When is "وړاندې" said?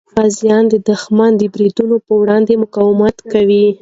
2.21-2.61